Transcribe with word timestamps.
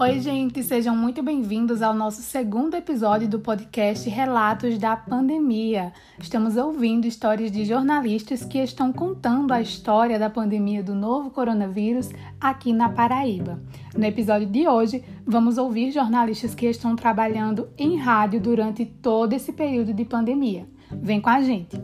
Oi, 0.00 0.18
gente, 0.18 0.62
sejam 0.62 0.96
muito 0.96 1.22
bem-vindos 1.22 1.82
ao 1.82 1.92
nosso 1.92 2.22
segundo 2.22 2.74
episódio 2.74 3.28
do 3.28 3.38
podcast 3.38 4.08
Relatos 4.08 4.78
da 4.78 4.96
Pandemia. 4.96 5.92
Estamos 6.18 6.56
ouvindo 6.56 7.06
histórias 7.06 7.52
de 7.52 7.66
jornalistas 7.66 8.42
que 8.42 8.56
estão 8.56 8.94
contando 8.94 9.52
a 9.52 9.60
história 9.60 10.18
da 10.18 10.30
pandemia 10.30 10.82
do 10.82 10.94
novo 10.94 11.28
coronavírus 11.28 12.08
aqui 12.40 12.72
na 12.72 12.88
Paraíba. 12.88 13.62
No 13.94 14.06
episódio 14.06 14.46
de 14.46 14.66
hoje, 14.66 15.04
vamos 15.26 15.58
ouvir 15.58 15.92
jornalistas 15.92 16.54
que 16.54 16.64
estão 16.64 16.96
trabalhando 16.96 17.68
em 17.76 17.98
rádio 17.98 18.40
durante 18.40 18.86
todo 18.86 19.34
esse 19.34 19.52
período 19.52 19.92
de 19.92 20.06
pandemia. 20.06 20.66
Vem 20.90 21.20
com 21.20 21.28
a 21.28 21.42
gente! 21.42 21.78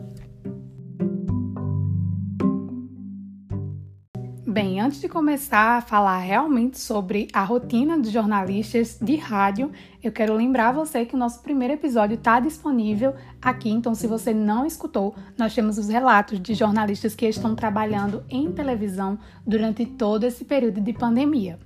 Bem, 4.57 4.81
antes 4.81 4.99
de 4.99 5.07
começar 5.07 5.77
a 5.77 5.81
falar 5.81 6.17
realmente 6.17 6.79
sobre 6.79 7.27
a 7.31 7.43
rotina 7.43 7.95
dos 7.95 8.09
jornalistas 8.09 8.97
de 8.99 9.15
rádio, 9.15 9.71
eu 10.03 10.11
quero 10.11 10.33
lembrar 10.33 10.71
você 10.71 11.05
que 11.05 11.13
o 11.13 11.17
nosso 11.17 11.43
primeiro 11.43 11.75
episódio 11.75 12.15
está 12.15 12.39
disponível 12.39 13.13
aqui. 13.39 13.69
Então, 13.69 13.93
se 13.93 14.07
você 14.07 14.33
não 14.33 14.65
escutou, 14.65 15.13
nós 15.37 15.53
temos 15.53 15.77
os 15.77 15.89
relatos 15.89 16.39
de 16.39 16.55
jornalistas 16.55 17.13
que 17.13 17.27
estão 17.27 17.53
trabalhando 17.53 18.23
em 18.31 18.51
televisão 18.51 19.19
durante 19.45 19.85
todo 19.85 20.23
esse 20.23 20.43
período 20.43 20.81
de 20.81 20.91
pandemia. 20.91 21.59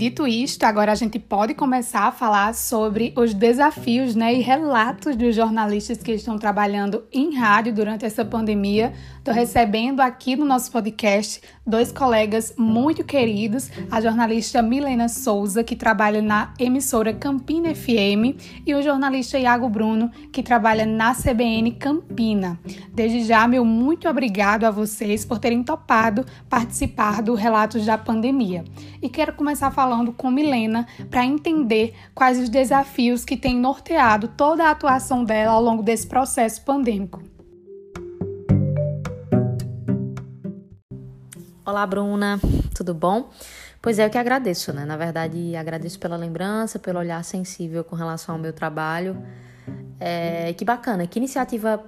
Dito 0.00 0.26
isto, 0.26 0.64
agora 0.64 0.92
a 0.92 0.94
gente 0.94 1.18
pode 1.18 1.52
começar 1.52 2.04
a 2.04 2.10
falar 2.10 2.54
sobre 2.54 3.12
os 3.14 3.34
desafios 3.34 4.14
né, 4.14 4.32
e 4.32 4.40
relatos 4.40 5.14
dos 5.14 5.36
jornalistas 5.36 5.98
que 5.98 6.12
estão 6.12 6.38
trabalhando 6.38 7.04
em 7.12 7.36
rádio 7.36 7.74
durante 7.74 8.06
essa 8.06 8.24
pandemia. 8.24 8.94
Estou 9.18 9.34
recebendo 9.34 10.00
aqui 10.00 10.36
no 10.36 10.46
nosso 10.46 10.72
podcast 10.72 11.42
dois 11.66 11.92
colegas 11.92 12.54
muito 12.56 13.04
queridos, 13.04 13.70
a 13.90 14.00
jornalista 14.00 14.62
Milena 14.62 15.06
Souza, 15.06 15.62
que 15.62 15.76
trabalha 15.76 16.22
na 16.22 16.54
emissora 16.58 17.12
Campina 17.12 17.74
FM, 17.74 18.40
e 18.66 18.74
o 18.74 18.80
jornalista 18.80 19.38
Iago 19.38 19.68
Bruno, 19.68 20.10
que 20.32 20.42
trabalha 20.42 20.86
na 20.86 21.14
CBN 21.14 21.72
Campina. 21.72 22.58
Desde 22.94 23.22
já, 23.22 23.46
meu 23.46 23.66
muito 23.66 24.08
obrigado 24.08 24.64
a 24.64 24.70
vocês 24.70 25.26
por 25.26 25.38
terem 25.38 25.62
topado 25.62 26.24
participar 26.48 27.20
do 27.20 27.34
Relatos 27.34 27.84
da 27.84 27.98
Pandemia. 27.98 28.64
E 29.02 29.08
quero 29.10 29.34
começar 29.34 29.70
falando 29.70 29.89
com 30.16 30.30
Milena 30.30 30.86
para 31.10 31.24
entender 31.24 31.94
quais 32.14 32.38
os 32.38 32.48
desafios 32.48 33.24
que 33.24 33.36
têm 33.36 33.56
norteado 33.56 34.28
toda 34.28 34.64
a 34.64 34.70
atuação 34.70 35.24
dela 35.24 35.52
ao 35.52 35.62
longo 35.62 35.82
desse 35.82 36.06
processo 36.06 36.62
pandêmico. 36.62 37.22
Olá, 41.64 41.86
Bruna, 41.86 42.40
tudo 42.74 42.94
bom? 42.94 43.30
Pois 43.82 43.98
é, 43.98 44.04
eu 44.04 44.10
que 44.10 44.18
agradeço, 44.18 44.72
né? 44.72 44.84
Na 44.84 44.96
verdade, 44.96 45.56
agradeço 45.56 45.98
pela 45.98 46.16
lembrança, 46.16 46.78
pelo 46.78 46.98
olhar 46.98 47.22
sensível 47.24 47.82
com 47.82 47.96
relação 47.96 48.34
ao 48.34 48.40
meu 48.40 48.52
trabalho. 48.52 49.16
É, 49.98 50.52
que 50.52 50.64
bacana, 50.64 51.06
que 51.06 51.18
iniciativa 51.18 51.82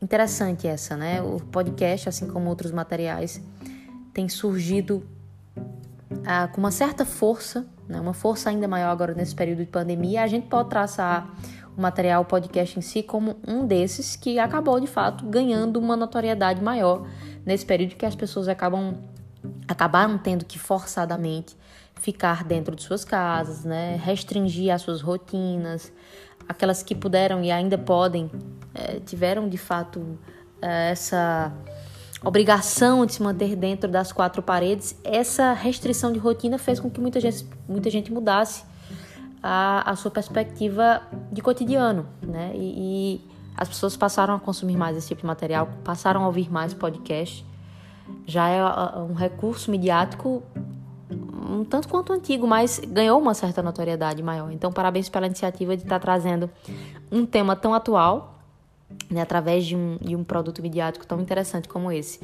interessante 0.00 0.66
essa, 0.66 0.96
né? 0.96 1.22
O 1.22 1.40
podcast, 1.40 2.08
assim 2.08 2.26
como 2.28 2.48
outros 2.48 2.70
materiais, 2.70 3.40
tem 4.12 4.28
surgido 4.28 5.06
ah, 6.26 6.48
com 6.48 6.60
uma 6.60 6.70
certa 6.70 7.04
força, 7.04 7.66
né? 7.88 8.00
uma 8.00 8.14
força 8.14 8.50
ainda 8.50 8.68
maior 8.68 8.90
agora 8.90 9.14
nesse 9.14 9.34
período 9.34 9.58
de 9.58 9.70
pandemia. 9.70 10.22
A 10.22 10.26
gente 10.26 10.46
pode 10.46 10.68
traçar 10.68 11.28
o 11.76 11.80
material, 11.80 12.22
o 12.22 12.24
podcast 12.24 12.78
em 12.78 12.82
si, 12.82 13.02
como 13.02 13.36
um 13.46 13.66
desses 13.66 14.16
que 14.16 14.38
acabou 14.38 14.78
de 14.78 14.86
fato 14.86 15.26
ganhando 15.26 15.78
uma 15.78 15.96
notoriedade 15.96 16.62
maior 16.62 17.06
nesse 17.44 17.66
período 17.66 17.96
que 17.96 18.06
as 18.06 18.14
pessoas 18.14 18.48
acabam 18.48 18.94
acabaram 19.68 20.16
tendo 20.16 20.44
que 20.44 20.58
forçadamente 20.58 21.56
ficar 21.96 22.44
dentro 22.44 22.74
de 22.74 22.82
suas 22.82 23.04
casas, 23.04 23.64
né? 23.64 24.00
restringir 24.02 24.72
as 24.72 24.82
suas 24.82 25.00
rotinas, 25.00 25.92
aquelas 26.48 26.82
que 26.82 26.94
puderam 26.94 27.42
e 27.42 27.50
ainda 27.50 27.76
podem 27.76 28.30
é, 28.74 29.00
tiveram 29.00 29.48
de 29.48 29.58
fato 29.58 30.18
é, 30.60 30.90
essa 30.90 31.52
obrigação 32.24 33.04
de 33.04 33.14
se 33.14 33.22
manter 33.22 33.54
dentro 33.56 33.90
das 33.90 34.12
quatro 34.12 34.42
paredes. 34.42 34.98
Essa 35.04 35.52
restrição 35.52 36.12
de 36.12 36.18
rotina 36.18 36.58
fez 36.58 36.80
com 36.80 36.90
que 36.90 37.00
muita 37.00 37.20
gente, 37.20 37.46
muita 37.68 37.90
gente 37.90 38.12
mudasse 38.12 38.64
a, 39.42 39.90
a 39.90 39.96
sua 39.96 40.10
perspectiva 40.10 41.02
de 41.30 41.42
cotidiano, 41.42 42.06
né? 42.22 42.52
E, 42.54 43.18
e 43.18 43.30
as 43.56 43.68
pessoas 43.68 43.96
passaram 43.96 44.34
a 44.34 44.40
consumir 44.40 44.76
mais 44.76 44.96
esse 44.96 45.08
tipo 45.08 45.20
de 45.20 45.26
material, 45.26 45.68
passaram 45.84 46.22
a 46.24 46.26
ouvir 46.26 46.50
mais 46.50 46.72
podcast 46.74 47.44
já 48.26 48.48
é 48.48 48.62
um 49.00 49.14
recurso 49.14 49.70
midiático 49.70 50.42
um 51.10 51.62
tanto 51.62 51.88
quanto 51.88 52.12
antigo, 52.12 52.46
mas 52.46 52.80
ganhou 52.88 53.20
uma 53.20 53.34
certa 53.34 53.62
notoriedade 53.62 54.22
maior. 54.22 54.50
Então, 54.50 54.72
parabéns 54.72 55.08
pela 55.08 55.26
iniciativa 55.26 55.76
de 55.76 55.82
estar 55.82 56.00
trazendo 56.00 56.50
um 57.12 57.26
tema 57.26 57.54
tão 57.54 57.74
atual, 57.74 58.33
né, 59.10 59.20
através 59.20 59.64
de 59.64 59.76
um, 59.76 59.96
de 60.00 60.16
um 60.16 60.24
produto 60.24 60.62
midiático 60.62 61.06
tão 61.06 61.20
interessante 61.20 61.68
como 61.68 61.90
esse. 61.90 62.20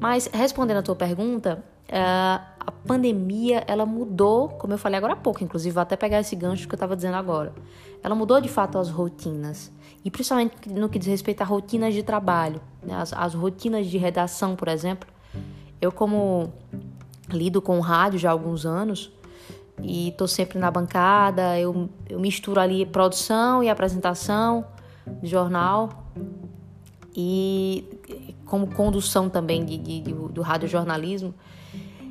Mas, 0.00 0.28
respondendo 0.32 0.78
a 0.78 0.82
tua 0.82 0.96
pergunta, 0.96 1.62
uh, 1.88 2.52
a 2.60 2.72
pandemia, 2.86 3.64
ela 3.66 3.86
mudou, 3.86 4.48
como 4.48 4.72
eu 4.72 4.78
falei 4.78 4.98
agora 4.98 5.12
há 5.12 5.16
pouco, 5.16 5.42
inclusive, 5.42 5.72
vou 5.72 5.82
até 5.82 5.96
pegar 5.96 6.20
esse 6.20 6.34
gancho 6.34 6.66
que 6.66 6.74
eu 6.74 6.76
estava 6.76 6.96
dizendo 6.96 7.16
agora. 7.16 7.52
Ela 8.02 8.14
mudou, 8.14 8.40
de 8.40 8.48
fato, 8.48 8.78
as 8.78 8.88
rotinas. 8.88 9.70
E 10.04 10.10
principalmente 10.10 10.68
no 10.68 10.88
que 10.88 10.98
diz 10.98 11.08
respeito 11.08 11.42
a 11.42 11.44
rotinas 11.44 11.94
de 11.94 12.02
trabalho. 12.02 12.60
Né, 12.82 12.94
as, 12.94 13.12
as 13.12 13.34
rotinas 13.34 13.86
de 13.86 13.98
redação, 13.98 14.56
por 14.56 14.68
exemplo, 14.68 15.08
eu, 15.80 15.92
como 15.92 16.52
lido 17.28 17.62
com 17.62 17.78
rádio 17.80 18.18
já 18.18 18.28
há 18.28 18.32
alguns 18.32 18.66
anos 18.66 19.12
e 19.82 20.12
tô 20.18 20.26
sempre 20.28 20.58
na 20.58 20.70
bancada, 20.70 21.58
eu, 21.58 21.88
eu 22.08 22.20
misturo 22.20 22.60
ali 22.60 22.84
produção 22.84 23.62
e 23.62 23.68
apresentação 23.70 24.64
jornal 25.22 26.06
e 27.14 27.84
como 28.46 28.66
condução 28.68 29.28
também 29.28 29.64
de, 29.64 29.78
de, 29.78 30.00
de, 30.00 30.12
do 30.12 30.42
radiojornalismo, 30.42 31.34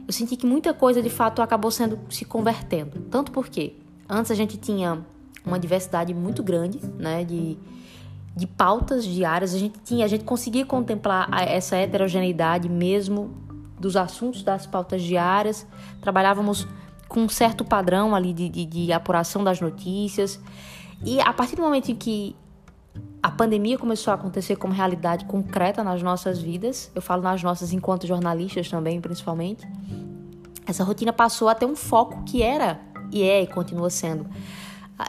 eu 0.08 0.14
senti 0.14 0.36
que 0.36 0.46
muita 0.46 0.74
coisa 0.74 1.02
de 1.02 1.10
fato 1.10 1.42
acabou 1.42 1.72
sendo 1.72 2.00
se 2.10 2.26
convertendo. 2.26 3.00
Tanto 3.10 3.32
porque 3.32 3.76
antes 4.10 4.32
a 4.32 4.36
gente 4.36 4.58
tinha 4.58 5.06
uma 5.46 5.60
diversidade 5.60 6.14
muito 6.14 6.44
grande, 6.44 6.80
né, 6.98 7.24
de, 7.24 7.58
de 8.36 8.48
pautas 8.48 9.06
diárias, 9.06 9.54
a 9.54 9.58
gente 9.58 9.80
tinha, 9.80 10.06
a 10.06 10.08
gente 10.08 10.24
conseguia 10.24 10.66
contemplar 10.66 11.30
essa 11.48 11.76
heterogeneidade 11.76 12.70
mesmo 12.70 13.32
dos 13.80 13.96
assuntos 13.96 14.44
das 14.44 14.68
pautas 14.68 15.02
diárias, 15.02 15.66
trabalhávamos 16.02 16.68
com 17.08 17.22
um 17.22 17.30
certo 17.30 17.66
padrão 17.66 18.16
ali 18.16 18.32
de, 18.32 18.48
de, 18.48 18.66
de 18.66 18.94
apuração 18.94 19.44
das 19.44 19.60
notícias. 19.60 20.40
E 21.04 21.20
a 21.20 21.34
partir 21.34 21.56
do 21.56 21.62
momento 21.62 21.92
em 21.92 21.96
que 21.96 22.36
a 23.24 23.30
pandemia 23.30 23.78
começou 23.78 24.12
a 24.12 24.16
acontecer 24.16 24.56
como 24.56 24.74
realidade 24.74 25.26
concreta 25.26 25.84
nas 25.84 26.02
nossas 26.02 26.42
vidas, 26.42 26.92
eu 26.96 27.02
falo 27.02 27.22
nas 27.22 27.42
nossas 27.44 27.72
enquanto 27.72 28.08
jornalistas 28.08 28.70
também, 28.70 29.00
principalmente, 29.00 29.68
essa 30.66 30.84
rotina 30.84 31.14
passou 31.14 31.50
a 31.50 31.56
ter 31.56 31.66
um 31.66 31.76
foco 31.76 32.24
que 32.24 32.42
era 32.42 32.80
e 33.12 33.24
é 33.24 33.42
e 33.42 33.48
continua 33.48 33.90
sendo 33.90 34.26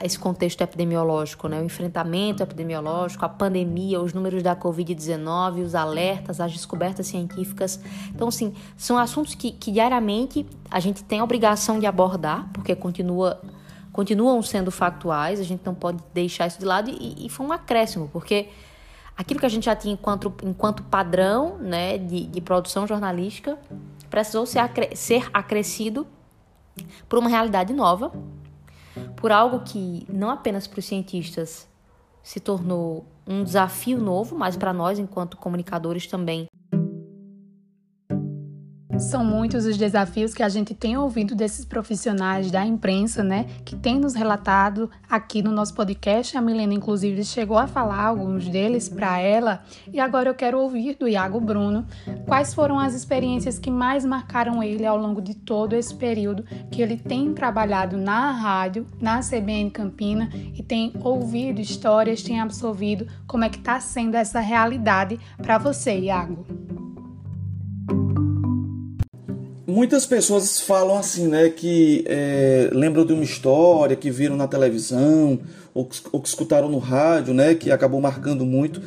esse 0.01 0.19
contexto 0.19 0.61
epidemiológico, 0.63 1.49
né? 1.49 1.61
o 1.61 1.65
enfrentamento 1.65 2.43
epidemiológico, 2.43 3.25
a 3.25 3.29
pandemia, 3.29 4.01
os 4.01 4.15
números 4.15 4.43
da 4.43 4.57
Covid-19, 4.57 5.65
os 5.65 5.75
alertas, 5.75 6.41
as 6.41 6.53
descobertas 6.53 7.07
científicas. 7.07 7.79
Então, 8.09 8.29
assim, 8.29 8.55
são 8.77 8.97
assuntos 8.97 9.35
que, 9.35 9.51
que 9.51 9.71
diariamente 9.71 10.47
a 10.71 10.81
gente 10.81 11.05
tem 11.05 11.21
a 11.21 11.25
obrigação 11.25 11.79
de 11.79 11.87
abordar, 11.87 12.49
porque 12.53 12.75
continua, 12.75 13.41
continuam 13.93 14.43
sendo 14.43 14.71
factuais, 14.71 15.39
a 15.39 15.43
gente 15.43 15.63
não 15.65 15.75
pode 15.75 16.03
deixar 16.15 16.47
isso 16.47 16.59
de 16.59 16.65
lado, 16.65 16.91
e, 16.91 17.27
e 17.27 17.29
foi 17.29 17.47
um 17.47 17.53
acréscimo, 17.53 18.09
porque 18.13 18.49
aquilo 19.17 19.39
que 19.39 19.47
a 19.47 19.49
gente 19.49 19.67
já 19.67 19.77
tinha 19.77 19.95
enquanto, 19.95 20.33
enquanto 20.43 20.83
padrão 20.85 21.59
né, 21.59 21.99
de, 21.99 22.27
de 22.27 22.41
produção 22.41 22.87
jornalística 22.87 23.59
precisou 24.09 24.47
ser, 24.47 24.59
acre 24.61 24.97
ser 24.97 25.29
acrescido 25.33 26.07
por 27.09 27.19
uma 27.19 27.29
realidade 27.29 27.73
nova, 27.73 28.13
por 29.17 29.31
algo 29.31 29.61
que 29.61 30.07
não 30.09 30.31
apenas 30.31 30.67
para 30.67 30.79
os 30.79 30.85
cientistas 30.85 31.69
se 32.23 32.41
tornou 32.41 33.05
um 33.27 33.45
desafio 33.45 33.99
novo, 33.99 34.37
mas 34.37 34.57
para 34.57 34.73
nós, 34.73 34.99
enquanto 34.99 35.37
comunicadores, 35.37 36.07
também 36.07 36.49
são 39.03 39.25
muitos 39.25 39.67
os 39.67 39.77
desafios 39.77 40.33
que 40.33 40.43
a 40.43 40.49
gente 40.49 40.75
tem 40.75 40.97
ouvido 40.97 41.35
desses 41.35 41.65
profissionais 41.65 42.51
da 42.51 42.65
imprensa, 42.65 43.23
né, 43.23 43.47
que 43.65 43.77
tem 43.77 43.99
nos 43.99 44.15
relatado 44.15 44.91
aqui 45.09 45.43
no 45.43 45.51
nosso 45.51 45.75
podcast. 45.75 46.37
A 46.37 46.41
Milena, 46.41 46.75
inclusive, 46.75 47.25
chegou 47.25 47.59
a 47.59 47.67
falar 47.67 48.05
alguns 48.05 48.49
deles 48.49 48.89
para 48.89 49.19
ela. 49.19 49.63
E 49.93 50.01
agora 50.01 50.29
eu 50.29 50.35
quero 50.35 50.59
ouvir 50.59 50.97
do 50.97 51.09
Iago 51.09 51.41
Bruno 51.41 51.85
quais 52.27 52.55
foram 52.55 52.79
as 52.79 52.95
experiências 52.95 53.59
que 53.59 53.71
mais 53.71 54.05
marcaram 54.05 54.63
ele 54.63 54.87
ao 54.87 54.97
longo 54.97 55.21
de 55.21 55.35
todo 55.35 55.75
esse 55.75 55.95
período 55.95 56.45
que 56.71 56.81
ele 56.81 56.97
tem 56.97 57.33
trabalhado 57.35 57.97
na 57.97 58.31
rádio, 58.31 58.87
na 59.01 59.21
CBN 59.21 59.71
Campina 59.71 60.31
e 60.35 60.63
tem 60.63 60.93
ouvido 61.01 61.61
histórias, 61.61 62.23
tem 62.23 62.41
absorvido 62.41 63.07
como 63.27 63.45
é 63.45 63.49
que 63.49 63.59
está 63.59 63.81
sendo 63.81 64.15
essa 64.15 64.41
realidade 64.41 65.19
para 65.39 65.59
você, 65.59 65.99
Iago. 65.99 66.62
Muitas 69.73 70.05
pessoas 70.05 70.61
falam 70.61 70.99
assim, 70.99 71.27
né, 71.27 71.49
que 71.49 72.05
é, 72.07 72.69
lembram 72.73 73.07
de 73.07 73.13
uma 73.15 73.25
história 73.25 73.97
que 73.97 74.11
viram 74.11 74.37
na 74.37 74.47
televisão 74.47 75.41
ou 75.73 75.87
que, 75.87 76.01
ou 76.13 76.21
que 76.21 76.29
escutaram 76.29 76.69
no 76.69 76.79
rádio, 76.79 77.33
né, 77.33 77.55
que 77.55 77.71
acabou 77.71 78.01
marcando 78.01 78.45
muito. 78.45 78.83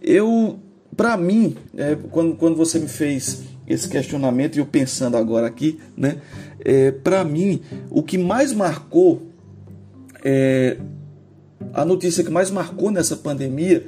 Eu, 0.00 0.60
para 0.96 1.16
mim, 1.16 1.56
é, 1.76 1.96
quando, 2.10 2.36
quando 2.36 2.56
você 2.56 2.78
me 2.78 2.86
fez 2.86 3.42
esse 3.66 3.88
questionamento 3.88 4.56
e 4.56 4.60
eu 4.60 4.66
pensando 4.66 5.16
agora 5.16 5.46
aqui, 5.46 5.80
né, 5.96 6.18
é, 6.64 6.92
para 6.92 7.24
mim 7.24 7.60
o 7.90 8.02
que 8.02 8.16
mais 8.16 8.52
marcou 8.52 9.22
é, 10.24 10.76
a 11.74 11.84
notícia 11.84 12.22
que 12.22 12.30
mais 12.30 12.50
marcou 12.50 12.92
nessa 12.92 13.16
pandemia 13.16 13.84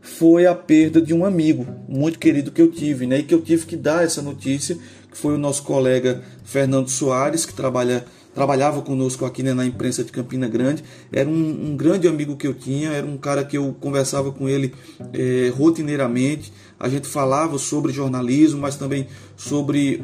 foi 0.00 0.46
a 0.46 0.54
perda 0.54 1.00
de 1.00 1.12
um 1.12 1.24
amigo 1.24 1.66
muito 1.88 2.18
querido 2.18 2.50
que 2.50 2.60
eu 2.60 2.70
tive, 2.70 3.06
né? 3.06 3.18
E 3.18 3.22
que 3.22 3.34
eu 3.34 3.40
tive 3.40 3.66
que 3.66 3.76
dar 3.76 4.04
essa 4.04 4.22
notícia, 4.22 4.78
que 5.10 5.16
foi 5.16 5.34
o 5.34 5.38
nosso 5.38 5.62
colega 5.62 6.22
Fernando 6.44 6.88
Soares, 6.88 7.44
que 7.44 7.52
trabalha, 7.52 8.04
trabalhava 8.34 8.80
conosco 8.80 9.24
aqui 9.24 9.42
né, 9.42 9.52
na 9.52 9.66
imprensa 9.66 10.02
de 10.02 10.10
Campina 10.10 10.48
Grande. 10.48 10.82
Era 11.12 11.28
um, 11.28 11.70
um, 11.70 11.76
grande 11.76 12.08
amigo 12.08 12.36
que 12.36 12.46
eu 12.46 12.54
tinha, 12.54 12.90
era 12.90 13.06
um 13.06 13.18
cara 13.18 13.44
que 13.44 13.58
eu 13.58 13.74
conversava 13.78 14.32
com 14.32 14.48
ele 14.48 14.72
é, 15.12 15.52
rotineiramente. 15.54 16.52
A 16.78 16.88
gente 16.88 17.06
falava 17.06 17.58
sobre 17.58 17.92
jornalismo, 17.92 18.60
mas 18.60 18.76
também 18.76 19.06
sobre 19.36 20.02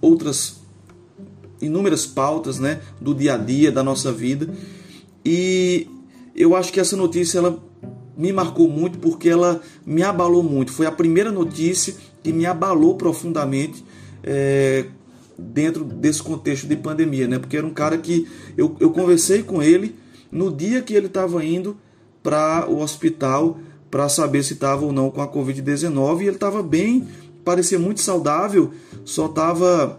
outras 0.00 0.60
inúmeras 1.60 2.06
pautas, 2.06 2.58
né, 2.58 2.80
do 3.00 3.14
dia 3.14 3.34
a 3.34 3.36
dia 3.36 3.72
da 3.72 3.82
nossa 3.82 4.12
vida. 4.12 4.48
E 5.24 5.86
eu 6.36 6.54
acho 6.54 6.72
que 6.72 6.78
essa 6.78 6.96
notícia 6.96 7.38
ela 7.38 7.67
me 8.18 8.32
marcou 8.32 8.68
muito 8.68 8.98
porque 8.98 9.28
ela 9.28 9.62
me 9.86 10.02
abalou 10.02 10.42
muito. 10.42 10.72
Foi 10.72 10.86
a 10.86 10.92
primeira 10.92 11.30
notícia 11.30 11.94
que 12.20 12.32
me 12.32 12.44
abalou 12.44 12.96
profundamente 12.96 13.84
é, 14.24 14.86
dentro 15.38 15.84
desse 15.84 16.20
contexto 16.20 16.66
de 16.66 16.76
pandemia, 16.76 17.28
né? 17.28 17.38
Porque 17.38 17.56
era 17.56 17.64
um 17.64 17.72
cara 17.72 17.96
que 17.96 18.26
eu, 18.56 18.76
eu 18.80 18.90
conversei 18.90 19.44
com 19.44 19.62
ele 19.62 19.94
no 20.32 20.50
dia 20.50 20.82
que 20.82 20.94
ele 20.94 21.06
estava 21.06 21.44
indo 21.44 21.76
para 22.20 22.68
o 22.68 22.80
hospital 22.82 23.60
para 23.88 24.08
saber 24.08 24.42
se 24.42 24.54
estava 24.54 24.84
ou 24.84 24.92
não 24.92 25.10
com 25.10 25.22
a 25.22 25.28
Covid-19 25.28 26.20
e 26.20 26.22
ele 26.24 26.30
estava 26.32 26.62
bem, 26.62 27.06
parecia 27.44 27.78
muito 27.78 28.00
saudável, 28.00 28.72
só 29.04 29.26
estava 29.26 29.98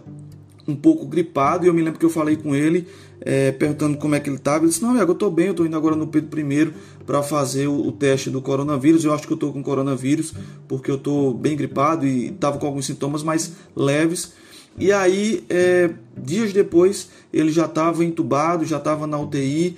um 0.70 0.76
pouco 0.76 1.06
gripado 1.06 1.66
e 1.66 1.68
eu 1.68 1.74
me 1.74 1.82
lembro 1.82 2.00
que 2.00 2.06
eu 2.06 2.10
falei 2.10 2.36
com 2.36 2.56
ele 2.56 2.88
é, 3.22 3.52
perguntando 3.52 3.98
como 3.98 4.16
é 4.16 4.20
que 4.20 4.30
ele 4.30 4.38
estava. 4.38 4.60
Ele 4.60 4.70
disse: 4.70 4.82
Não, 4.82 4.96
eu 4.96 5.12
estou 5.12 5.30
bem, 5.30 5.48
eu 5.48 5.52
estou 5.52 5.66
indo 5.66 5.76
agora 5.76 5.96
no 5.96 6.08
Pedro 6.08 6.40
I 6.40 6.74
para 7.06 7.22
fazer 7.22 7.68
o, 7.68 7.88
o, 7.88 7.92
teste 7.92 8.30
do 8.30 8.42
coronavírus. 8.42 9.04
Eu 9.04 9.14
acho 9.14 9.28
que 9.28 9.34
eu 9.34 9.36
estou 9.36 9.52
com 9.52 9.62
coronavírus 9.62 10.34
porque 10.68 10.90
eu 10.90 10.96
estou 10.96 11.34
bem 11.34 11.56
gripado 11.56 12.06
e 12.06 12.28
estava 12.28 12.58
com 12.58 12.66
alguns 12.66 12.86
sintomas 12.86 13.24
mais 13.24 13.54
leves. 13.76 14.34
E 14.78 14.94
aí, 14.94 15.44
é, 15.50 15.90
dias 16.18 16.54
depois, 16.54 17.10
ele 17.34 17.52
já 17.52 17.66
estava 17.66 18.06
entubado, 18.06 18.64
já 18.66 18.78
estava 18.78 19.06
na 19.06 19.20
UTI. 19.20 19.76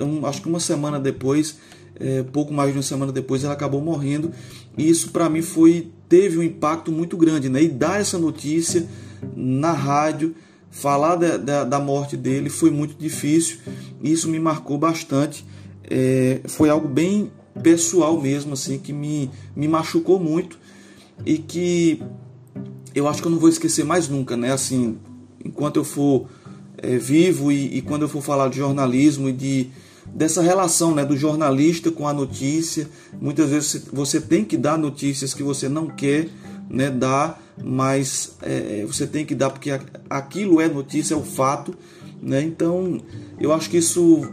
Um, 0.00 0.26
acho 0.26 0.42
que 0.42 0.48
uma 0.48 0.60
semana 0.60 1.00
depois, 1.00 1.58
é, 1.98 2.22
pouco 2.22 2.52
mais 2.52 2.72
de 2.72 2.76
uma 2.76 2.82
semana 2.82 3.12
depois, 3.12 3.42
ele 3.42 3.52
acabou 3.52 3.80
morrendo. 3.80 4.30
E 4.76 4.88
isso 4.88 5.10
para 5.10 5.30
mim 5.30 5.40
foi 5.40 5.90
teve 6.08 6.38
um 6.38 6.42
impacto 6.42 6.92
muito 6.92 7.16
grande, 7.16 7.48
né? 7.48 7.62
E 7.62 7.68
dar 7.68 7.98
essa 7.98 8.18
notícia 8.18 8.86
na 9.36 9.72
rádio 9.72 10.34
falar 10.70 11.16
da, 11.16 11.36
da, 11.36 11.64
da, 11.64 11.78
morte 11.78 12.16
dele 12.16 12.48
foi 12.48 12.70
muito 12.70 12.94
difícil. 12.94 13.58
Isso 14.02 14.28
me 14.28 14.40
marcou 14.40 14.78
bastante. 14.78 15.44
É, 15.88 16.40
foi 16.46 16.70
algo 16.70 16.88
bem 16.88 17.30
pessoal 17.62 18.20
mesmo, 18.20 18.54
assim, 18.54 18.78
que 18.78 18.92
me, 18.92 19.30
me 19.54 19.68
machucou 19.68 20.18
muito 20.18 20.58
e 21.26 21.36
que 21.36 22.02
eu 22.94 23.06
acho 23.06 23.20
que 23.20 23.28
eu 23.28 23.32
não 23.32 23.38
vou 23.38 23.48
esquecer 23.48 23.84
mais 23.84 24.08
nunca, 24.08 24.36
né? 24.36 24.52
Assim, 24.52 24.98
enquanto 25.44 25.76
eu 25.76 25.84
for 25.84 26.26
é, 26.78 26.96
vivo 26.96 27.52
e, 27.52 27.78
e, 27.78 27.82
quando 27.82 28.02
eu 28.02 28.08
for 28.08 28.22
falar 28.22 28.48
de 28.48 28.56
jornalismo 28.56 29.28
e 29.28 29.32
de 29.32 29.70
dessa 30.06 30.42
relação, 30.42 30.94
né, 30.94 31.04
do 31.04 31.16
jornalista 31.16 31.90
com 31.90 32.08
a 32.08 32.12
notícia, 32.12 32.88
muitas 33.20 33.48
vezes 33.50 33.86
você 33.92 34.20
tem 34.20 34.44
que 34.44 34.56
dar 34.56 34.76
notícias 34.76 35.32
que 35.32 35.42
você 35.42 35.68
não 35.68 35.86
quer, 35.86 36.28
né, 36.68 36.90
dar 36.90 37.41
mas 37.62 38.36
é, 38.42 38.84
você 38.86 39.06
tem 39.06 39.24
que 39.24 39.34
dar 39.34 39.50
porque 39.50 39.70
aquilo 40.08 40.60
é 40.60 40.68
notícia, 40.68 41.14
é 41.14 41.16
o 41.16 41.22
fato, 41.22 41.74
né? 42.20 42.42
Então, 42.42 43.00
eu 43.38 43.52
acho 43.52 43.68
que 43.68 43.78
isso 43.78 44.32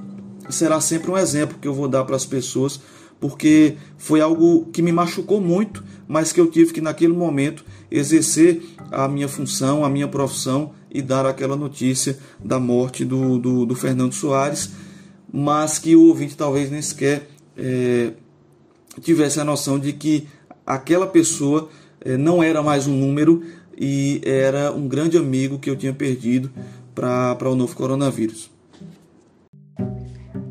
será 0.49 0.79
sempre 0.79 1.11
um 1.11 1.17
exemplo 1.17 1.57
que 1.59 1.67
eu 1.67 1.73
vou 1.73 1.87
dar 1.87 2.05
para 2.05 2.15
as 2.15 2.25
pessoas, 2.25 2.79
porque 3.19 3.75
foi 3.97 4.21
algo 4.21 4.65
que 4.71 4.81
me 4.81 4.91
machucou 4.91 5.41
muito, 5.41 5.83
mas 6.07 6.31
que 6.31 6.39
eu 6.39 6.47
tive 6.47 6.73
que 6.73 6.81
naquele 6.81 7.13
momento 7.13 7.65
exercer 7.91 8.61
a 8.91 9.07
minha 9.07 9.27
função, 9.27 9.83
a 9.83 9.89
minha 9.89 10.07
profissão 10.07 10.71
e 10.91 11.01
dar 11.01 11.25
aquela 11.25 11.55
notícia 11.55 12.17
da 12.43 12.59
morte 12.59 13.05
do, 13.05 13.37
do, 13.37 13.65
do 13.65 13.75
Fernando 13.75 14.13
Soares, 14.13 14.71
mas 15.31 15.77
que 15.77 15.95
o 15.95 16.07
ouvinte 16.07 16.35
talvez 16.35 16.71
nem 16.71 16.81
sequer 16.81 17.29
é, 17.55 18.13
tivesse 19.01 19.39
a 19.39 19.43
noção 19.43 19.77
de 19.77 19.93
que 19.93 20.27
aquela 20.65 21.05
pessoa 21.05 21.69
não 22.19 22.41
era 22.41 22.61
mais 22.61 22.87
um 22.87 22.95
número 22.95 23.43
e 23.77 24.21
era 24.25 24.71
um 24.71 24.87
grande 24.87 25.17
amigo 25.17 25.57
que 25.57 25.69
eu 25.69 25.75
tinha 25.75 25.93
perdido 25.93 26.51
para 26.93 27.49
o 27.49 27.55
novo 27.55 27.75
coronavírus. 27.75 28.49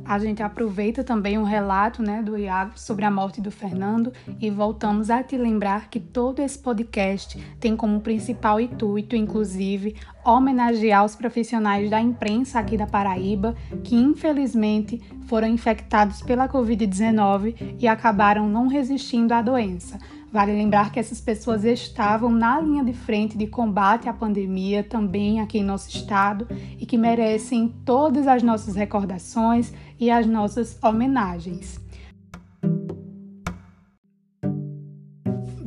A 0.08 0.18
gente 0.18 0.42
aproveita 0.42 1.04
também 1.04 1.36
um 1.36 1.42
relato 1.42 2.02
né, 2.02 2.22
do 2.22 2.34
Iago 2.34 2.72
sobre 2.76 3.04
a 3.04 3.10
morte 3.10 3.42
do 3.42 3.50
Fernando 3.50 4.10
e 4.40 4.48
voltamos 4.48 5.10
a 5.10 5.22
te 5.22 5.36
lembrar 5.36 5.90
que 5.90 6.00
todo 6.00 6.40
esse 6.40 6.58
podcast 6.58 7.38
tem 7.60 7.76
como 7.76 8.00
principal 8.00 8.58
intuito, 8.58 9.14
inclusive, 9.14 9.96
homenagear 10.24 11.04
os 11.04 11.14
profissionais 11.14 11.90
da 11.90 12.00
imprensa 12.00 12.58
aqui 12.58 12.74
da 12.74 12.86
Paraíba 12.86 13.54
que, 13.84 13.96
infelizmente, 13.96 14.98
foram 15.26 15.46
infectados 15.46 16.22
pela 16.22 16.48
Covid-19 16.48 17.76
e 17.78 17.86
acabaram 17.86 18.48
não 18.48 18.66
resistindo 18.66 19.32
à 19.32 19.42
doença. 19.42 19.98
Vale 20.30 20.52
lembrar 20.52 20.92
que 20.92 21.00
essas 21.00 21.20
pessoas 21.20 21.64
estavam 21.64 22.30
na 22.30 22.60
linha 22.60 22.84
de 22.84 22.92
frente 22.92 23.38
de 23.38 23.46
combate 23.46 24.08
à 24.08 24.12
pandemia 24.12 24.84
também 24.84 25.40
aqui 25.40 25.58
em 25.58 25.64
nosso 25.64 25.88
estado 25.88 26.46
e 26.78 26.84
que 26.84 26.98
merecem 26.98 27.74
todas 27.84 28.26
as 28.26 28.42
nossas 28.42 28.76
recordações 28.76 29.72
e 29.98 30.10
as 30.10 30.26
nossas 30.26 30.78
homenagens. 30.82 31.87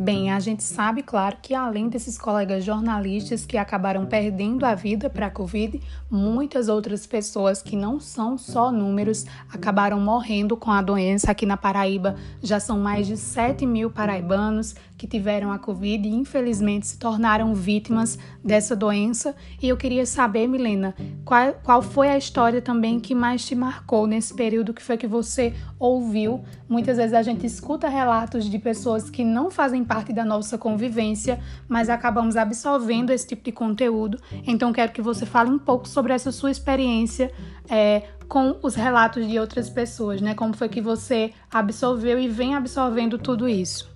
Bem, 0.02 0.32
a 0.32 0.40
gente 0.40 0.64
sabe, 0.64 1.04
claro, 1.04 1.38
que 1.40 1.54
além 1.54 1.88
desses 1.88 2.18
colegas 2.18 2.64
jornalistas 2.64 3.46
que 3.46 3.56
acabaram 3.56 4.04
perdendo 4.04 4.66
a 4.66 4.74
vida 4.74 5.12
para 5.12 5.28
a 5.28 5.30
Covid, 5.30 5.80
muitas 6.10 6.68
outras 6.70 7.06
pessoas 7.06 7.62
que 7.62 7.76
não 7.76 8.00
são 8.00 8.36
só 8.36 8.72
números 8.72 9.28
acabaram 9.54 10.00
morrendo 10.00 10.58
com 10.58 10.72
a 10.72 10.82
doença. 10.82 11.30
Aqui 11.30 11.46
na 11.46 11.56
Paraíba 11.56 12.16
já 12.42 12.60
são 12.60 12.80
mais 12.80 13.06
de 13.06 13.16
7 13.16 13.64
mil 13.68 13.92
paraibanos 13.92 14.74
que 15.02 15.08
tiveram 15.08 15.52
a 15.52 15.58
Covid 15.58 16.08
e 16.08 16.14
infelizmente 16.14 16.86
se 16.86 17.00
tornaram 17.00 17.56
vítimas 17.56 18.20
dessa 18.44 18.76
doença. 18.76 19.36
E 19.60 19.68
eu 19.68 19.76
queria 19.76 20.06
saber, 20.06 20.46
Milena, 20.46 20.94
qual, 21.26 21.54
qual 21.64 21.82
foi 21.82 22.08
a 22.08 22.20
história 22.20 22.62
também 22.62 23.00
que 23.00 23.16
mais 23.16 23.44
te 23.44 23.56
marcou 23.56 24.06
nesse 24.06 24.32
período 24.32 24.76
que 24.76 24.84
foi 24.84 24.98
que 24.98 25.08
você 25.08 25.56
ouviu? 25.80 26.44
Muitas 26.70 26.98
vezes 26.98 27.16
a 27.16 27.24
gente 27.24 27.48
escuta 27.48 27.90
relatos 27.90 28.46
de 28.46 28.60
pessoas 28.60 29.10
que 29.10 29.24
não 29.24 29.50
fazem 29.50 29.84
parte 29.84 30.14
da 30.14 30.24
nossa 30.24 30.56
convivência, 30.56 31.40
mas 31.68 31.90
acabamos 31.90 32.38
absorvendo 32.38 33.10
esse 33.10 33.26
tipo 33.26 33.44
de 33.44 33.52
conteúdo. 33.52 34.20
Então 34.46 34.72
quero 34.72 34.92
que 34.92 35.02
você 35.02 35.26
fale 35.26 35.50
um 35.50 35.58
pouco 35.58 35.88
sobre 35.88 36.14
essa 36.14 36.32
sua 36.32 36.52
experiência. 36.52 37.32
É, 37.68 38.04
com 38.28 38.56
os 38.64 38.76
relatos 38.76 39.28
de 39.28 39.38
outras 39.38 39.70
pessoas, 39.70 40.22
né? 40.22 40.34
Como 40.34 40.56
foi 40.56 40.70
que 40.70 40.80
você 40.80 41.34
absorveu 41.52 42.18
e 42.18 42.30
vem 42.30 42.56
absorvendo 42.56 43.18
tudo 43.18 43.46
isso? 43.46 43.92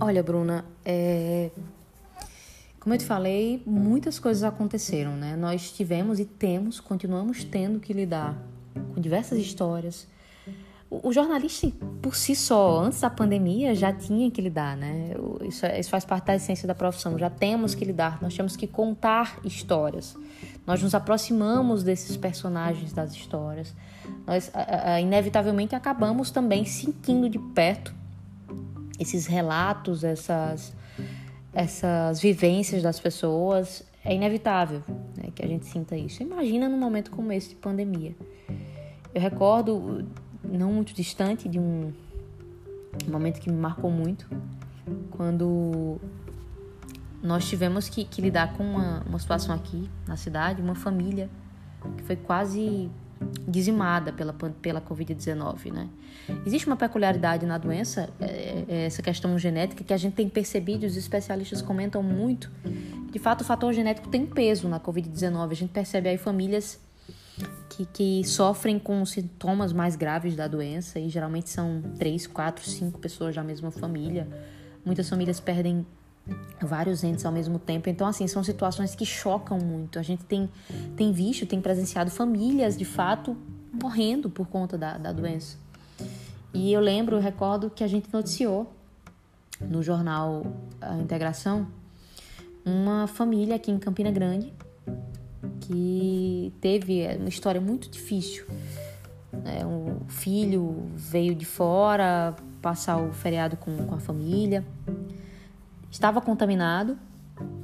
Olha, 0.00 0.22
Bruna, 0.22 0.64
é... 0.84 1.50
como 2.78 2.94
eu 2.94 2.98
te 2.98 3.04
falei, 3.04 3.60
muitas 3.66 4.20
coisas 4.20 4.44
aconteceram, 4.44 5.16
né? 5.16 5.34
Nós 5.34 5.72
tivemos 5.72 6.20
e 6.20 6.24
temos, 6.24 6.78
continuamos 6.78 7.42
tendo 7.42 7.80
que 7.80 7.92
lidar 7.92 8.38
com 8.94 9.00
diversas 9.00 9.38
histórias. 9.40 10.06
O, 10.88 11.12
jornalista, 11.12 11.70
por 12.00 12.14
si 12.14 12.34
só, 12.34 12.80
antes 12.80 13.00
da 13.00 13.10
pandemia, 13.10 13.74
já 13.74 13.92
tinha 13.92 14.30
que 14.30 14.40
lidar, 14.40 14.76
né? 14.76 15.14
Isso, 15.42 15.66
é, 15.66 15.80
isso 15.80 15.90
faz 15.90 16.04
parte 16.04 16.26
da 16.26 16.36
essência 16.36 16.66
da 16.66 16.76
profissão. 16.76 17.18
Já 17.18 17.28
temos 17.28 17.74
que 17.74 17.84
lidar, 17.84 18.22
nós 18.22 18.36
temos 18.36 18.56
que 18.56 18.68
contar 18.68 19.40
histórias. 19.44 20.16
Nós 20.64 20.80
nos 20.80 20.94
aproximamos 20.94 21.82
desses 21.82 22.16
personagens 22.16 22.92
das 22.92 23.12
histórias. 23.12 23.74
Nós, 24.24 24.50
inevitavelmente, 25.02 25.74
acabamos 25.74 26.30
também 26.30 26.64
sentindo 26.64 27.28
de 27.28 27.38
perto 27.38 27.92
esses 28.98 29.26
relatos, 29.26 30.04
essas, 30.04 30.74
essas 31.52 32.20
vivências 32.20 32.82
das 32.82 32.98
pessoas, 32.98 33.84
é 34.04 34.14
inevitável 34.14 34.82
né, 35.16 35.30
que 35.34 35.44
a 35.44 35.46
gente 35.46 35.66
sinta 35.66 35.96
isso. 35.96 36.22
Imagina 36.22 36.68
num 36.68 36.78
momento 36.78 37.10
como 37.10 37.32
esse 37.32 37.50
de 37.50 37.56
pandemia. 37.56 38.14
Eu 39.14 39.20
recordo, 39.20 40.06
não 40.44 40.72
muito 40.72 40.94
distante, 40.94 41.48
de 41.48 41.58
um, 41.58 41.92
momento 43.06 43.40
que 43.40 43.50
me 43.50 43.58
marcou 43.58 43.90
muito, 43.90 44.28
quando 45.10 45.98
nós 47.22 47.48
tivemos 47.48 47.88
que, 47.88 48.04
que 48.04 48.20
lidar 48.20 48.56
com 48.56 48.62
uma, 48.62 49.02
uma 49.06 49.18
situação 49.18 49.54
aqui 49.54 49.88
na 50.06 50.16
cidade, 50.16 50.62
uma 50.62 50.74
família 50.74 51.28
que 51.96 52.02
foi 52.02 52.16
quase 52.16 52.90
dizimada 53.46 54.12
pela, 54.12 54.32
pela 54.32 54.80
Covid-19, 54.80 55.72
né? 55.72 55.88
Existe 56.46 56.66
uma 56.66 56.76
peculiaridade 56.76 57.46
na 57.46 57.56
doença, 57.56 58.10
é, 58.20 58.64
é 58.68 58.86
essa 58.86 59.02
questão 59.02 59.38
genética, 59.38 59.82
que 59.82 59.92
a 59.92 59.96
gente 59.96 60.14
tem 60.14 60.28
percebido, 60.28 60.86
os 60.86 60.96
especialistas 60.96 61.62
comentam 61.62 62.02
muito. 62.02 62.50
De 63.10 63.18
fato, 63.18 63.40
o 63.40 63.44
fator 63.44 63.72
genético 63.72 64.08
tem 64.08 64.26
peso 64.26 64.68
na 64.68 64.78
Covid-19. 64.78 65.50
A 65.50 65.54
gente 65.54 65.70
percebe 65.70 66.08
aí 66.08 66.18
famílias 66.18 66.78
que, 67.70 67.86
que 67.86 68.24
sofrem 68.28 68.78
com 68.78 69.04
sintomas 69.06 69.72
mais 69.72 69.96
graves 69.96 70.36
da 70.36 70.46
doença, 70.46 70.98
e 70.98 71.08
geralmente 71.08 71.48
são 71.48 71.82
três, 71.98 72.26
quatro, 72.26 72.64
cinco 72.68 72.98
pessoas 72.98 73.34
da 73.34 73.42
mesma 73.42 73.70
família. 73.70 74.28
Muitas 74.84 75.08
famílias 75.08 75.40
perdem 75.40 75.86
vários 76.60 77.04
entes 77.04 77.24
ao 77.24 77.32
mesmo 77.32 77.58
tempo. 77.58 77.88
Então, 77.88 78.06
assim, 78.06 78.26
são 78.26 78.42
situações 78.42 78.94
que 78.94 79.04
chocam 79.04 79.58
muito. 79.58 79.98
A 79.98 80.02
gente 80.02 80.24
tem, 80.24 80.48
tem 80.96 81.12
visto, 81.12 81.46
tem 81.46 81.60
presenciado 81.60 82.10
famílias, 82.10 82.76
de 82.76 82.84
fato, 82.84 83.36
morrendo 83.72 84.28
por 84.28 84.46
conta 84.46 84.76
da, 84.76 84.98
da 84.98 85.12
doença. 85.12 85.56
E 86.52 86.72
eu 86.72 86.80
lembro, 86.80 87.16
eu 87.16 87.20
recordo 87.20 87.70
que 87.70 87.84
a 87.84 87.86
gente 87.86 88.08
noticiou 88.12 88.72
no 89.60 89.82
jornal 89.82 90.46
A 90.80 90.96
Integração 90.96 91.66
uma 92.64 93.06
família 93.06 93.56
aqui 93.56 93.70
em 93.70 93.78
Campina 93.78 94.10
Grande 94.10 94.52
que 95.60 96.52
teve 96.60 97.06
uma 97.16 97.28
história 97.28 97.60
muito 97.60 97.88
difícil. 97.88 98.46
É, 99.44 99.64
um 99.64 100.00
filho 100.08 100.90
veio 100.94 101.34
de 101.34 101.44
fora 101.44 102.34
passar 102.60 102.96
o 102.96 103.12
feriado 103.12 103.56
com, 103.56 103.76
com 103.86 103.94
a 103.94 104.00
família 104.00 104.64
estava 105.90 106.20
contaminado, 106.20 106.98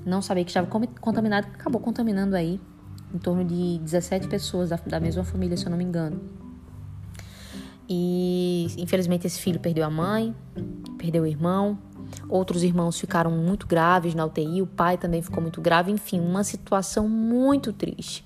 não 0.05 0.23
sabia 0.23 0.45
que 0.45 0.51
estava 0.51 0.67
contaminado, 1.01 1.49
acabou 1.55 1.81
contaminando 1.81 2.37
aí 2.37 2.61
em 3.13 3.19
torno 3.19 3.45
de 3.45 3.79
17 3.79 4.29
pessoas 4.29 4.71
da, 4.71 4.77
da 4.77 4.99
mesma 4.99 5.25
família, 5.25 5.57
se 5.57 5.65
eu 5.67 5.71
não 5.71 5.79
me 5.79 5.85
engano. 5.85 6.21
E 7.89 8.67
infelizmente 8.79 9.27
esse 9.27 9.41
filho 9.41 9.61
perdeu 9.61 9.85
a 9.85 9.91
mãe, 9.91 10.35
perdeu 10.97 11.23
o 11.23 11.27
irmão, 11.27 11.79
outros 12.29 12.63
irmãos 12.63 12.99
ficaram 12.99 13.31
muito 13.31 13.67
graves 13.67 14.15
na 14.15 14.25
UTI, 14.25 14.63
o 14.63 14.67
pai 14.67 14.97
também 14.97 15.23
ficou 15.23 15.43
muito 15.43 15.61
grave, 15.61 15.93
enfim, 15.93 16.21
uma 16.21 16.43
situação 16.43 17.09
muito 17.09 17.73
triste, 17.73 18.25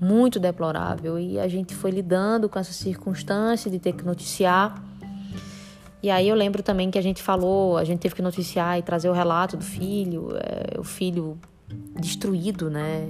muito 0.00 0.40
deplorável. 0.40 1.18
E 1.18 1.38
a 1.38 1.46
gente 1.46 1.74
foi 1.74 1.90
lidando 1.90 2.48
com 2.48 2.58
essa 2.58 2.72
circunstância 2.72 3.70
de 3.70 3.78
ter 3.78 3.92
que 3.92 4.04
noticiar 4.04 4.82
e 6.06 6.10
aí 6.10 6.28
eu 6.28 6.36
lembro 6.36 6.62
também 6.62 6.88
que 6.88 6.96
a 6.96 7.02
gente 7.02 7.20
falou, 7.20 7.76
a 7.76 7.82
gente 7.82 7.98
teve 7.98 8.14
que 8.14 8.22
noticiar 8.22 8.78
e 8.78 8.82
trazer 8.82 9.08
o 9.08 9.12
relato 9.12 9.56
do 9.56 9.64
filho, 9.64 10.28
é, 10.36 10.78
o 10.78 10.84
filho 10.84 11.36
destruído, 11.98 12.70
né? 12.70 13.08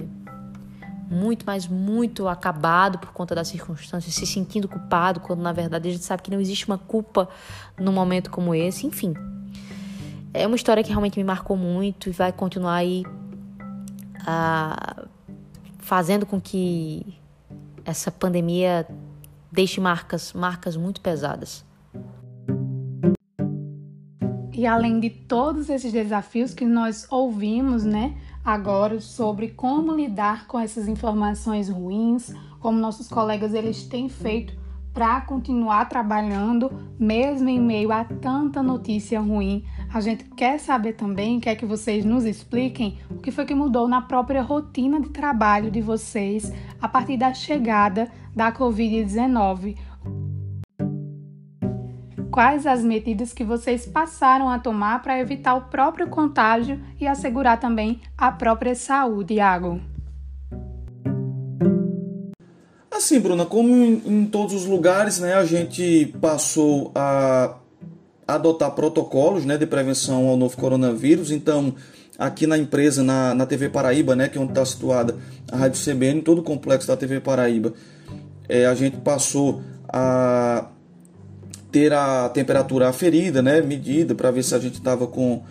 Muito, 1.07 1.45
mas 1.45 1.67
muito 1.67 2.27
acabado 2.27 2.97
por 2.97 3.13
conta 3.13 3.35
das 3.35 3.49
circunstâncias, 3.49 4.15
se 4.15 4.25
sentindo 4.25 4.67
culpado, 4.67 5.19
quando 5.19 5.43
na 5.43 5.53
verdade 5.53 5.89
a 5.89 5.91
gente 5.91 6.03
sabe 6.03 6.23
que 6.23 6.31
não 6.31 6.41
existe 6.41 6.65
uma 6.65 6.79
culpa 6.79 7.29
num 7.79 7.91
momento 7.91 8.31
como 8.31 8.55
esse, 8.55 8.87
enfim. 8.87 9.13
É 10.33 10.47
uma 10.47 10.55
história 10.55 10.83
que 10.83 10.89
realmente 10.89 11.19
me 11.19 11.23
marcou 11.23 11.55
muito 11.55 12.09
e 12.09 12.11
vai 12.11 12.31
continuar 12.31 12.77
aí 12.77 13.03
fazendo 15.77 16.25
com 16.25 16.41
que 16.41 17.05
essa 17.85 18.09
pandemia 18.09 18.87
deixe 19.51 19.79
marcas, 19.79 20.33
marcas 20.33 20.75
muito 20.75 20.99
pesadas. 20.99 21.66
E 24.57 24.65
além 24.65 24.99
de 24.99 25.11
todos 25.11 25.69
esses 25.69 25.93
desafios 25.93 26.51
que 26.51 26.65
nós 26.65 27.05
ouvimos, 27.11 27.85
né, 27.85 28.15
agora 28.43 28.99
sobre 28.99 29.49
como 29.49 29.95
lidar 29.95 30.47
com 30.47 30.59
essas 30.59 30.87
informações 30.87 31.69
ruins, 31.69 32.33
como 32.59 32.79
nossos 32.79 33.07
colegas 33.07 33.53
eles 33.53 33.83
têm 33.83 34.09
feito 34.09 34.57
para 34.91 35.21
continuar 35.21 35.85
trabalhando 35.85 36.71
mesmo 36.99 37.47
em 37.47 37.61
meio 37.61 37.91
a 37.91 38.03
tanta 38.03 38.63
notícia 38.63 39.21
ruim. 39.21 39.63
A 39.93 40.01
gente 40.01 40.23
quer 40.35 40.59
saber 40.59 40.93
também, 40.93 41.39
quer 41.39 41.55
que 41.55 41.67
vocês 41.67 42.03
nos 42.03 42.25
expliquem 42.25 42.97
o 43.11 43.19
que 43.19 43.29
foi 43.29 43.45
que 43.45 43.53
mudou 43.53 43.87
na 43.87 44.01
própria 44.01 44.41
rotina 44.41 44.99
de 44.99 45.09
trabalho 45.09 45.69
de 45.69 45.81
vocês 45.81 46.51
a 46.81 46.87
partir 46.87 47.15
da 47.15 47.31
chegada 47.31 48.09
da 48.35 48.51
COVID-19 48.51 49.77
quais 52.37 52.67
as 52.67 52.83
medidas 52.83 53.33
que 53.33 53.43
vocês 53.43 53.87
passaram 53.87 54.47
a 54.47 54.59
tomar 54.59 55.01
para 55.01 55.19
evitar 55.19 55.55
o 55.55 55.61
próprio 55.61 56.07
contágio 56.07 56.79
e 57.01 57.07
assegurar 57.07 57.59
também 57.59 57.99
a 58.15 58.31
própria 58.31 58.75
saúde, 58.75 59.33
Iago. 59.33 59.81
Assim, 62.91 63.19
Bruna, 63.19 63.43
como 63.43 63.73
em, 63.73 64.27
todos 64.27 64.53
os 64.53 64.67
lugares, 64.67 65.17
né, 65.17 65.33
a 65.33 65.45
gente 65.45 66.13
passou 66.21 66.91
a 66.93 67.55
adotar 68.27 68.69
protocolos 68.69 69.43
né, 69.43 69.57
de 69.57 69.65
prevenção 69.65 70.27
ao 70.27 70.37
novo 70.37 70.55
coronavírus. 70.55 71.31
Então, 71.31 71.73
aqui 72.19 72.45
na 72.45 72.55
empresa, 72.55 73.01
na, 73.01 73.33
na 73.33 73.47
TV 73.47 73.67
Paraíba, 73.67 74.15
né, 74.15 74.29
que 74.29 74.37
é 74.37 74.41
onde 74.41 74.51
está 74.51 74.63
situada 74.63 75.15
a 75.51 75.57
Rádio 75.57 75.83
CBN, 75.83 76.21
todo 76.21 76.41
o 76.41 76.43
complexo 76.43 76.87
da 76.87 76.95
TV 76.95 77.19
Paraíba, 77.19 77.73
é, 78.47 78.67
a 78.67 78.75
gente 78.75 78.97
passou 78.97 79.63
a 79.91 80.67
ter 81.77 81.93
a 81.93 82.27
temperatura 82.29 82.89
aferida, 82.89 83.39
né, 83.39 83.61
medida 83.61 84.15
para 84.15 84.31
ver 84.31 84.41
se 84.41 84.55
a 84.55 84.57
gente 84.57 84.79
estava 84.79 85.05
com, 85.05 85.43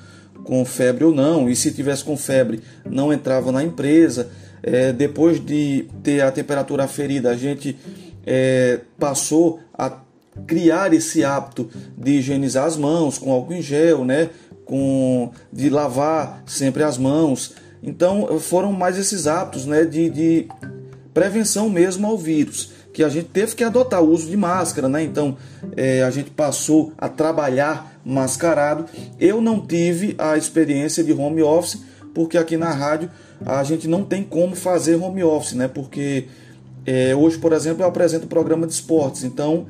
com 0.42 0.64
febre 0.64 1.04
ou 1.04 1.14
não, 1.14 1.48
e 1.48 1.54
se 1.54 1.70
tivesse 1.70 2.02
com 2.02 2.16
febre 2.16 2.60
não 2.84 3.12
entrava 3.12 3.52
na 3.52 3.62
empresa. 3.62 4.28
É, 4.60 4.92
depois 4.92 5.38
de 5.38 5.86
ter 6.02 6.22
a 6.22 6.32
temperatura 6.32 6.82
aferida, 6.82 7.30
a 7.30 7.36
gente 7.36 7.78
é, 8.26 8.80
passou 8.98 9.60
a 9.72 10.00
criar 10.48 10.92
esse 10.92 11.22
hábito 11.22 11.70
de 11.96 12.18
higienizar 12.18 12.64
as 12.64 12.76
mãos 12.76 13.18
com 13.18 13.30
álcool 13.30 13.54
em 13.54 13.62
gel, 13.62 14.04
né, 14.04 14.30
com, 14.64 15.30
de 15.52 15.70
lavar 15.70 16.42
sempre 16.44 16.82
as 16.82 16.98
mãos. 16.98 17.54
Então 17.80 18.40
foram 18.40 18.72
mais 18.72 18.98
esses 18.98 19.28
hábitos 19.28 19.64
né, 19.64 19.84
de, 19.84 20.10
de 20.10 20.48
prevenção 21.14 21.70
mesmo 21.70 22.04
ao 22.04 22.18
vírus 22.18 22.74
que 22.96 23.04
a 23.04 23.10
gente 23.10 23.28
teve 23.28 23.54
que 23.54 23.62
adotar 23.62 24.02
o 24.02 24.08
uso 24.08 24.26
de 24.26 24.38
máscara, 24.38 24.88
né? 24.88 25.02
Então 25.02 25.36
é, 25.76 26.02
a 26.02 26.10
gente 26.10 26.30
passou 26.30 26.94
a 26.96 27.10
trabalhar 27.10 28.00
mascarado. 28.02 28.86
Eu 29.20 29.38
não 29.38 29.60
tive 29.60 30.14
a 30.16 30.38
experiência 30.38 31.04
de 31.04 31.12
home 31.12 31.42
office, 31.42 31.78
porque 32.14 32.38
aqui 32.38 32.56
na 32.56 32.70
rádio 32.70 33.10
a 33.44 33.62
gente 33.64 33.86
não 33.86 34.02
tem 34.02 34.24
como 34.24 34.56
fazer 34.56 34.94
home 34.94 35.22
office, 35.22 35.52
né? 35.52 35.68
Porque 35.68 36.28
é, 36.86 37.14
hoje, 37.14 37.36
por 37.36 37.52
exemplo, 37.52 37.82
eu 37.82 37.86
apresento 37.86 38.24
o 38.24 38.28
programa 38.28 38.66
de 38.66 38.72
esportes, 38.72 39.24
então 39.24 39.66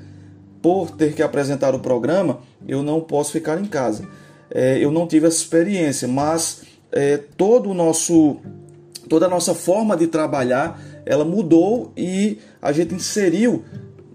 por 0.63 0.93
ter 0.93 1.13
que 1.13 1.21
apresentar 1.21 1.75
o 1.75 1.81
programa, 1.81 2.39
eu 2.69 2.81
não 2.81 3.01
posso 3.01 3.33
ficar 3.33 3.61
em 3.61 3.67
casa. 3.67 4.07
É, 4.49 4.79
eu 4.79 4.93
não 4.93 5.05
tive 5.05 5.27
essa 5.27 5.39
experiência, 5.39 6.07
mas 6.07 6.63
é, 6.93 7.17
todo 7.37 7.71
o 7.71 7.75
nosso, 7.75 8.37
toda 9.09 9.27
a 9.27 9.29
nossa 9.29 9.53
forma 9.53 9.97
de 9.97 10.07
trabalhar 10.07 10.81
ela 11.07 11.25
mudou 11.25 11.93
e 11.97 12.39
a 12.61 12.73
gente 12.73 12.95
inseriu 12.95 13.65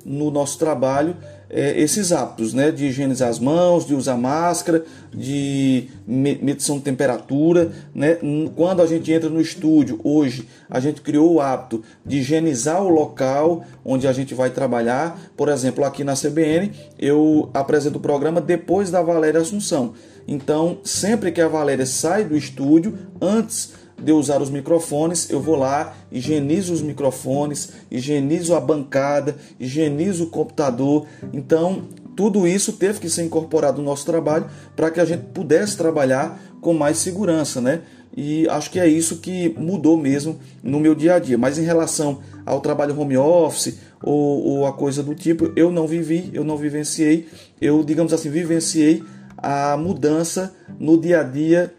no 0.05 0.29
nosso 0.29 0.59
trabalho 0.59 1.15
é, 1.53 1.79
esses 1.79 2.13
hábitos, 2.13 2.53
né, 2.53 2.71
de 2.71 2.85
higienizar 2.85 3.29
as 3.29 3.37
mãos, 3.37 3.85
de 3.85 3.93
usar 3.93 4.15
máscara, 4.15 4.85
de 5.13 5.89
medição 6.07 6.77
de 6.77 6.83
temperatura, 6.83 7.71
né? 7.93 8.17
Quando 8.55 8.81
a 8.81 8.85
gente 8.85 9.11
entra 9.11 9.29
no 9.29 9.41
estúdio 9.41 9.99
hoje, 10.01 10.47
a 10.69 10.79
gente 10.79 11.01
criou 11.01 11.33
o 11.33 11.41
hábito 11.41 11.83
de 12.05 12.19
higienizar 12.19 12.81
o 12.81 12.89
local 12.89 13.65
onde 13.83 14.07
a 14.07 14.13
gente 14.13 14.33
vai 14.33 14.49
trabalhar. 14.49 15.19
Por 15.35 15.49
exemplo, 15.49 15.83
aqui 15.83 16.05
na 16.05 16.13
CBN, 16.13 16.71
eu 16.97 17.49
apresento 17.53 17.97
o 17.97 18.01
programa 18.01 18.39
depois 18.39 18.89
da 18.89 19.01
Valéria 19.01 19.41
Assunção. 19.41 19.93
Então, 20.25 20.77
sempre 20.83 21.31
que 21.31 21.41
a 21.41 21.47
Valéria 21.49 21.85
sai 21.85 22.23
do 22.23 22.37
estúdio, 22.37 22.97
antes 23.19 23.73
de 24.01 24.11
usar 24.11 24.41
os 24.41 24.49
microfones, 24.49 25.29
eu 25.29 25.39
vou 25.39 25.55
lá, 25.55 25.93
higienizo 26.11 26.73
os 26.73 26.81
microfones, 26.81 27.71
higienizo 27.89 28.55
a 28.55 28.59
bancada, 28.59 29.35
higienizo 29.59 30.25
o 30.25 30.27
computador. 30.27 31.05
Então, 31.31 31.83
tudo 32.15 32.47
isso 32.47 32.73
teve 32.73 32.99
que 32.99 33.09
ser 33.09 33.23
incorporado 33.23 33.79
no 33.79 33.85
nosso 33.85 34.05
trabalho 34.05 34.45
para 34.75 34.91
que 34.91 34.99
a 34.99 35.05
gente 35.05 35.23
pudesse 35.33 35.77
trabalhar 35.77 36.39
com 36.59 36.73
mais 36.73 36.97
segurança, 36.97 37.61
né? 37.61 37.81
E 38.15 38.47
acho 38.49 38.69
que 38.69 38.79
é 38.79 38.87
isso 38.87 39.17
que 39.17 39.55
mudou 39.57 39.95
mesmo 39.95 40.37
no 40.61 40.79
meu 40.79 40.93
dia 40.93 41.15
a 41.15 41.19
dia. 41.19 41.37
Mas 41.37 41.57
em 41.57 41.63
relação 41.63 42.19
ao 42.45 42.59
trabalho 42.59 42.99
home 42.99 43.17
office 43.17 43.77
ou, 44.03 44.43
ou 44.43 44.65
a 44.65 44.73
coisa 44.73 45.01
do 45.01 45.15
tipo, 45.15 45.51
eu 45.55 45.71
não 45.71 45.87
vivi, 45.87 46.29
eu 46.33 46.43
não 46.43 46.57
vivenciei, 46.57 47.27
eu, 47.61 47.83
digamos 47.83 48.11
assim, 48.11 48.29
vivenciei 48.29 49.03
a 49.37 49.77
mudança 49.77 50.53
no 50.79 50.99
dia 50.99 51.21
a 51.21 51.23
dia 51.23 51.73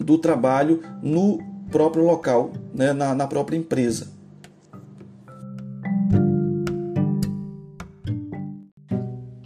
do 0.00 0.18
trabalho 0.18 0.82
no 1.02 1.38
próprio 1.70 2.04
local, 2.04 2.52
né, 2.74 2.92
na, 2.92 3.14
na 3.14 3.26
própria 3.26 3.56
empresa. 3.56 4.19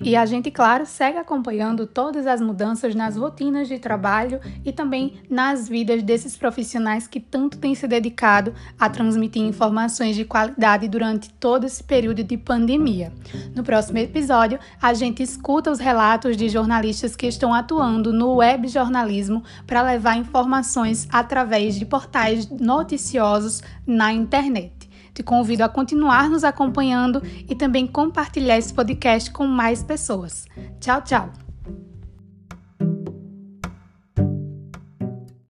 E 0.05 0.15
a 0.17 0.27
gente, 0.27 0.51
claro, 0.51 0.85
segue 0.85 1.17
acompanhando 1.17 1.87
todas 1.87 2.27
as 2.27 2.39
mudanças 2.39 2.95
nas 2.95 3.17
rotinas 3.17 3.69
de 3.69 3.79
trabalho 3.79 4.39
e 4.63 4.71
também 4.71 5.15
nas 5.31 5.67
vidas 5.67 6.03
desses 6.03 6.37
profissionais 6.37 7.07
que 7.07 7.19
tanto 7.19 7.57
têm 7.57 7.75
se 7.75 7.89
dedicado 7.89 8.53
a 8.79 8.91
transmitir 8.91 9.41
informações 9.41 10.15
de 10.15 10.27
qualidade 10.27 10.89
durante 10.89 11.31
todo 11.31 11.65
esse 11.65 11.83
período 11.83 12.23
de 12.23 12.37
pandemia. 12.37 13.15
No 13.55 13.65
próximo 13.65 13.97
episódio, 13.97 14.59
a 14.81 14.93
gente 14.93 15.23
escuta 15.23 15.71
os 15.71 15.79
relatos 15.79 16.37
de 16.37 16.51
jornalistas 16.51 17.17
que 17.17 17.27
estão 17.27 17.55
atuando 17.55 18.13
no 18.13 18.35
web 18.35 18.69
jornalismo 18.69 19.43
para 19.67 19.81
levar 19.81 20.19
informações 20.19 21.09
através 21.11 21.77
de 21.77 21.87
portais 21.87 22.47
noticiosos 22.51 23.63
na 23.87 24.13
internet. 24.13 24.84
Te 25.15 25.23
convido 25.23 25.63
a 25.63 25.69
continuar 25.69 26.29
nos 26.29 26.43
acompanhando 26.43 27.23
e 27.49 27.55
também 27.55 27.87
compartilhar 27.87 28.59
esse 28.59 28.75
podcast 28.75 29.31
com 29.31 29.47
mais 29.47 29.83
pessoas. 29.83 30.47
Tchau, 30.81 31.01
tchau! 31.03 31.44